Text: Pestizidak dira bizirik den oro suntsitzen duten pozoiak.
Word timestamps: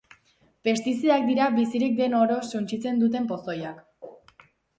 Pestizidak 0.67 1.27
dira 1.27 1.49
bizirik 1.57 1.93
den 1.99 2.15
oro 2.21 2.39
suntsitzen 2.53 2.99
duten 3.05 3.29
pozoiak. 3.35 4.43